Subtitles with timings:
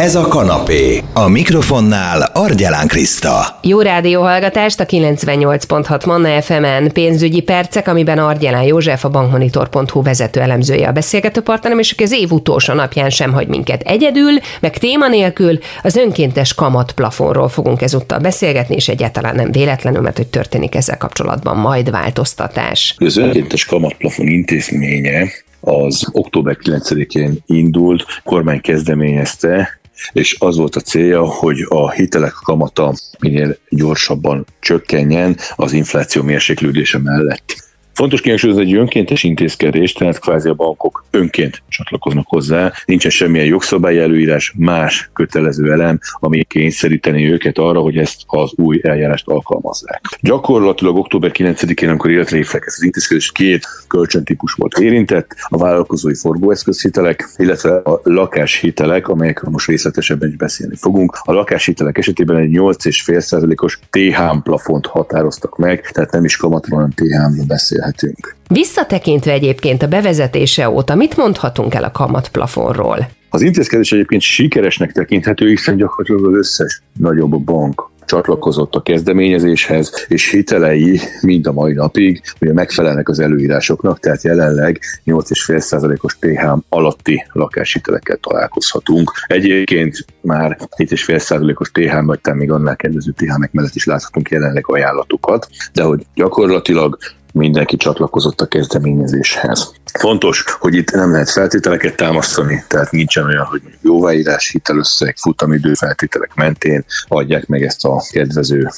[0.00, 1.00] Ez a kanapé.
[1.12, 3.58] A mikrofonnál Argyelán Kriszta.
[3.62, 10.88] Jó rádióhallgatást a 98.6 Manna FM-en pénzügyi percek, amiben Argyelán József, a bankmonitor.hu vezető elemzője
[10.88, 15.08] a beszélgető partnerem, és aki az év utolsó napján sem hagy minket egyedül, meg téma
[15.08, 20.96] nélkül, az önkéntes kamatplafonról fogunk ezúttal beszélgetni, és egyáltalán nem véletlenül, mert hogy történik ezzel
[20.96, 22.94] kapcsolatban majd változtatás.
[22.98, 25.28] Az önkéntes kamatplafon intézménye
[25.60, 29.82] az október 9-én indult, kormány kezdeményezte,
[30.12, 36.98] és az volt a célja, hogy a hitelek kamata minél gyorsabban csökkenjen az infláció mérséklődése
[36.98, 37.63] mellett.
[37.94, 43.46] Fontos kihangsúlyozni, hogy egy önkéntes intézkedés, tehát kvázi a bankok önként csatlakoznak hozzá, nincsen semmilyen
[43.46, 50.00] jogszabály előírás, más kötelező elem, ami kényszeríteni őket arra, hogy ezt az új eljárást alkalmazzák.
[50.20, 57.28] Gyakorlatilag október 9-én, amikor életre ez az intézkedés, két kölcsöntípus volt érintett, a vállalkozói forgóeszközhitelek,
[57.36, 61.18] illetve a lakáshitelek, amelyekről most részletesebben is beszélni fogunk.
[61.22, 67.46] A lakáshitelek esetében egy 8,5%-os TH plafont határoztak meg, tehát nem is kamatról, hanem TH-ról
[67.46, 68.36] beszél beszélhetünk.
[68.48, 73.08] Visszatekintve egyébként a bevezetése óta, mit mondhatunk el a kamatplafonról?
[73.30, 80.30] Az intézkedés egyébként sikeresnek tekinthető, hiszen gyakorlatilag az összes nagyobb bank csatlakozott a kezdeményezéshez, és
[80.30, 88.16] hitelei mind a mai napig ugye megfelelnek az előírásoknak, tehát jelenleg 8,5%-os TH alatti lakáshitelekkel
[88.16, 89.12] találkozhatunk.
[89.26, 95.82] Egyébként már 7,5%-os TH, vagy még annál kedvező TH-nek mellett is láthatunk jelenleg ajánlatokat, de
[95.82, 96.98] hogy gyakorlatilag
[97.34, 99.72] mindenki csatlakozott a kezdeményezéshez.
[99.98, 106.34] Fontos, hogy itt nem lehet feltételeket támasztani, tehát nincsen olyan, hogy jóváírás, hitelösszeg, futamidő feltételek
[106.34, 108.68] mentén adják meg ezt a kedvező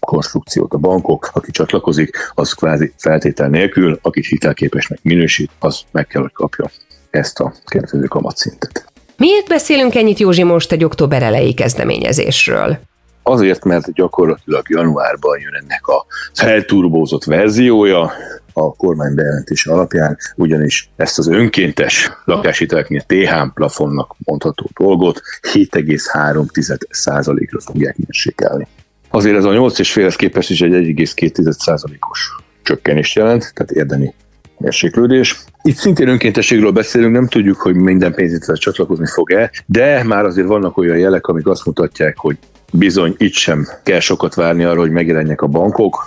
[0.00, 6.22] konstrukciót a bankok, aki csatlakozik, az kvázi feltétel nélkül, akit hitelképesnek minősít, az meg kell,
[6.22, 6.70] hogy kapja
[7.10, 8.92] ezt a kedvező kamatszintet.
[9.16, 12.78] Miért beszélünk ennyit Józsi most egy október elejé kezdeményezésről?
[13.28, 18.12] Azért, mert gyakorlatilag januárban jön ennek a felturbózott verziója,
[18.52, 25.20] a kormány bejelentése alapján, ugyanis ezt az önkéntes lakáshiteleknél TH plafonnak mondható dolgot
[25.52, 28.66] 7,3%-ra fogják mérsékelni.
[29.10, 34.14] Azért ez a 8,5-hez képest is egy 1,2%-os csökkenést jelent, tehát érdemi
[34.58, 35.38] mérséklődés.
[35.62, 40.76] Itt szintén önkéntességről beszélünk, nem tudjuk, hogy minden pénzintézet csatlakozni fog-e, de már azért vannak
[40.76, 42.38] olyan jelek, amik azt mutatják, hogy
[42.72, 46.04] bizony itt sem kell sokat várni arra, hogy megjelenjek a bankok,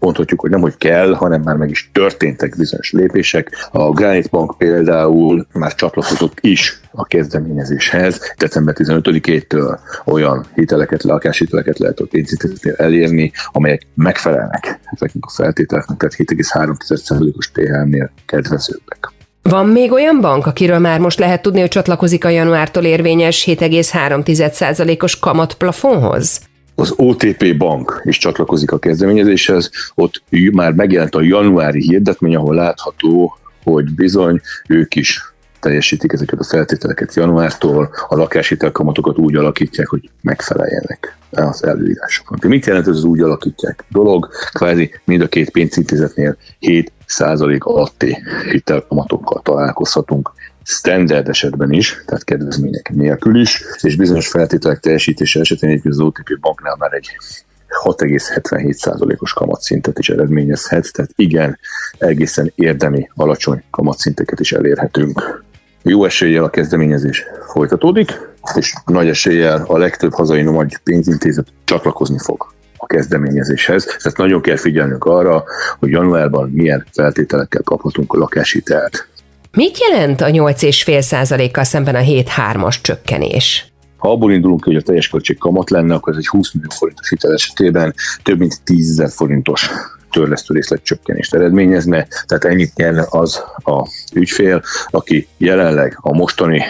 [0.00, 3.68] mondhatjuk, hogy nem, hogy kell, hanem már meg is történtek bizonyos lépések.
[3.72, 8.34] A Granite Bank például már csatlakozott is a kezdeményezéshez.
[8.36, 16.14] December 15-től olyan hiteleket, lakáshiteleket lehet a pénzintézetnél elérni, amelyek megfelelnek ezeknek a feltételeknek, tehát
[16.14, 19.19] 7,3%-os THM-nél kedvezőbbek.
[19.42, 25.18] Van még olyan bank, akiről már most lehet tudni, hogy csatlakozik a januártól érvényes 7,3%-os
[25.18, 26.40] kamatplafonhoz?
[26.74, 33.38] Az OTP bank is csatlakozik a kezdeményezéshez, ott már megjelent a januári hirdetmény, ahol látható,
[33.64, 35.20] hogy bizony ők is
[35.60, 42.42] teljesítik ezeket a feltételeket januártól, a lakáshitelkamatokat úgy alakítják, hogy megfeleljenek az előírásoknak.
[42.44, 44.28] Mit jelent ez az úgy alakítják dolog?
[44.52, 48.16] Kvázi mind a két pénzintézetnél 7% alatti
[48.50, 50.32] hitelkamatokkal találkozhatunk
[50.62, 56.40] standard esetben is, tehát kedvezmények nélkül is, és bizonyos feltételek teljesítése esetén egy az OTP
[56.40, 57.16] banknál már egy
[57.84, 61.58] 6,77%-os kamatszintet is eredményezhet, tehát igen,
[61.98, 65.39] egészen érdemi, alacsony kamatszinteket is elérhetünk.
[65.82, 68.20] Jó eséllyel a kezdeményezés folytatódik,
[68.54, 73.84] és nagy eséllyel a legtöbb hazai nagy pénzintézet csatlakozni fog a kezdeményezéshez.
[73.84, 75.44] Tehát nagyon kell figyelnünk arra,
[75.78, 79.08] hogy januárban milyen feltételekkel kaphatunk a lakáshitelt.
[79.52, 83.72] Mit jelent a 8,5%-kal szemben a 7,3-as csökkenés?
[83.96, 87.08] Ha abból indulunk hogy a teljes költség kamat lenne, akkor ez egy 20 millió forintos
[87.08, 89.70] hitel esetében több mint 10 ezer forintos
[90.10, 96.62] törlesztő részlet csökkenést eredményezne, tehát ennyit nyerne az a ügyfél, aki jelenleg a mostani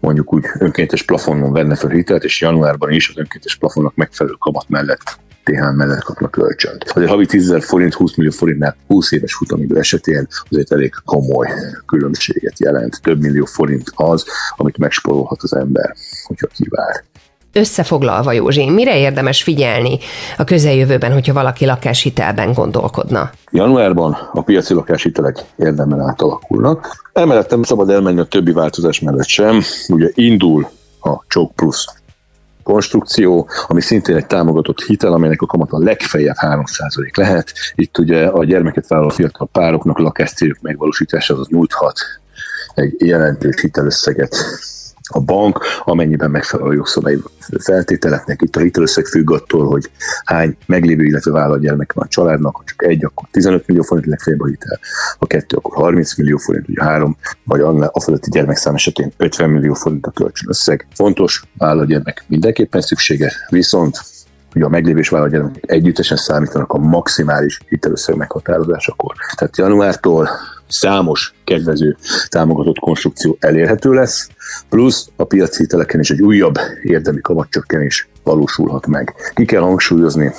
[0.00, 4.68] mondjuk úgy önkéntes plafonon venne fel hitelt, és januárban is az önkéntes plafonnak megfelelő kamat
[4.68, 6.84] mellett TH mellett kapnak kölcsönt.
[6.84, 11.48] Azért havi 10 forint, 20 millió forintnál 20 éves futamidő esetén azért elég komoly
[11.86, 13.02] különbséget jelent.
[13.02, 14.24] Több millió forint az,
[14.56, 15.94] amit megspórolhat az ember,
[16.26, 17.04] hogyha kivár.
[17.52, 19.98] Összefoglalva, Józsi, mire érdemes figyelni
[20.36, 23.30] a közeljövőben, hogyha valaki lakáshitelben gondolkodna?
[23.50, 27.08] Januárban a piaci lakáshitelek érdemben átalakulnak.
[27.12, 29.62] Emellett nem szabad elmenni a többi változás mellett sem.
[29.88, 30.70] Ugye indul
[31.00, 31.84] a Choke Plus
[32.62, 37.52] konstrukció, ami szintén egy támogatott hitel, amelynek a kamata legfeljebb 3% lehet.
[37.74, 41.98] Itt ugye a gyermeket vállaló fiatal pároknak lakáscéljuk megvalósítása az nyújthat
[42.74, 44.36] egy jelentős hitelösszeget
[45.10, 47.22] a bank, amennyiben megfelel a jogszabályi
[47.58, 48.42] feltételeknek.
[48.42, 49.90] Itt a hitelösszeg függ attól, hogy
[50.24, 54.06] hány meglévő, illetve vállalt gyermek van a családnak, ha csak egy, akkor 15 millió forint
[54.06, 54.78] legfeljebb a hitel,
[55.18, 57.60] ha kettő, akkor 30 millió forint, ugye három, vagy
[57.90, 60.86] a fölötti gyermekszám esetén 50 millió forint a kölcsönösszeg.
[60.94, 63.98] Fontos, vállalt gyermek mindenképpen szüksége, viszont
[64.52, 69.14] hogy a meglévés vállalatgyermekek együttesen számítanak a maximális hitelösszeg meghatározásakor.
[69.36, 70.28] Tehát januártól
[70.70, 71.96] számos kedvező
[72.28, 74.28] támogatott konstrukció elérhető lesz,
[74.68, 79.14] plusz a piaci hiteleken is egy újabb érdemi kamatcsökkenés valósulhat meg.
[79.34, 80.32] Ki kell hangsúlyozni,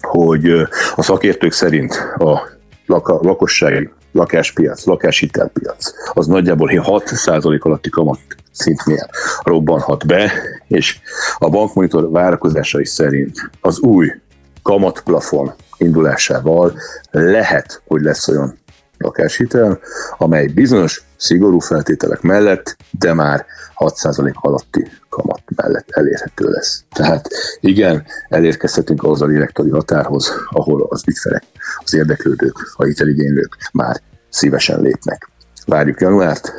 [0.00, 0.50] hogy
[0.94, 2.48] a szakértők szerint a
[2.86, 8.18] lakossági lakáspiac, lakáshitelpiac, az nagyjából 6% alatti kamat
[8.52, 9.08] szintnél
[9.42, 10.32] robbanhat be,
[10.68, 10.98] és
[11.38, 14.12] a bankmonitor várakozásai szerint az új
[14.62, 16.72] kamatplafon indulásával
[17.10, 18.58] lehet, hogy lesz olyan
[19.04, 19.78] lakáshitel,
[20.18, 23.46] amely bizonyos szigorú feltételek mellett, de már
[23.76, 26.84] 6% alatti kamat mellett elérhető lesz.
[26.92, 27.28] Tehát
[27.60, 31.44] igen, elérkezhetünk ahhoz a direktori határhoz, ahol az ügyfelek,
[31.84, 35.30] az érdeklődők, a hiteligénylők már szívesen lépnek.
[35.66, 36.52] Várjuk januárt,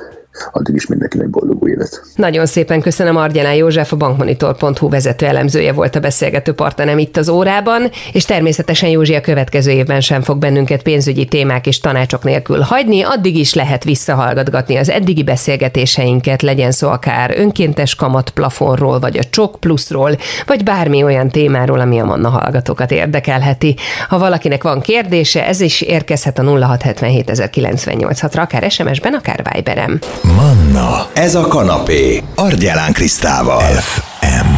[0.52, 2.02] addig is mindenkinek boldog új évet.
[2.16, 7.30] Nagyon szépen köszönöm Argyelán József, a bankmonitor.hu vezető elemzője volt a beszélgető partnerem itt az
[7.30, 12.60] órában, és természetesen Józsi a következő évben sem fog bennünket pénzügyi témák és tanácsok nélkül
[12.60, 19.24] hagyni, addig is lehet visszahallgatgatni az eddigi beszélgetéseinket, legyen szó akár önkéntes kamatplafonról, vagy a
[19.30, 23.76] csok pluszról, vagy bármi olyan témáról, ami a Manna hallgatókat érdekelheti.
[24.08, 27.40] Ha valakinek van kérdése, ez is érkezhet a 0677
[28.32, 30.00] ra akár SMS-ben, akár Viberem.
[30.34, 33.62] Manna, ez a kanapé, Argyelán Krisztával.
[33.62, 34.55] FM.